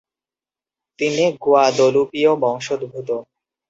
[0.99, 3.09] তিনি গুয়াদলুপীয় বংশোদ্ভূত।